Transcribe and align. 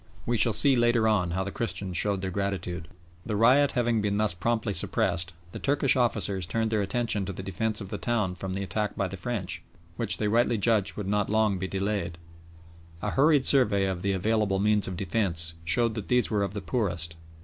We 0.25 0.35
shall 0.35 0.51
see 0.51 0.75
later 0.75 1.07
on 1.07 1.29
how 1.29 1.43
the 1.43 1.51
Christians 1.51 1.95
showed 1.95 2.21
their 2.23 2.31
gratitude. 2.31 2.87
The 3.23 3.35
riot 3.35 3.73
having 3.73 4.01
been 4.01 4.17
thus 4.17 4.33
promptly 4.33 4.73
suppressed, 4.73 5.33
the 5.51 5.59
Turkish 5.59 5.95
officers 5.95 6.47
turned 6.47 6.71
their 6.71 6.81
attention 6.81 7.23
to 7.25 7.31
the 7.33 7.43
defence 7.43 7.79
of 7.81 7.89
the 7.89 7.99
town 7.99 8.33
from 8.33 8.55
the 8.55 8.63
attack 8.63 8.95
by 8.97 9.07
the 9.07 9.15
French, 9.15 9.61
which 9.97 10.17
they 10.17 10.27
rightly 10.27 10.57
judged 10.57 10.95
would 10.97 11.07
not 11.07 11.29
long 11.29 11.59
be 11.59 11.67
delayed. 11.67 12.17
A 13.03 13.11
hurried 13.11 13.45
survey 13.45 13.85
of 13.85 14.01
the 14.01 14.13
available 14.13 14.57
means 14.57 14.87
of 14.87 14.97
defence 14.97 15.53
showed 15.63 15.93
that 15.93 16.07
these 16.07 16.31
were 16.31 16.41
of 16.41 16.53
the 16.53 16.61
poorest. 16.61 17.15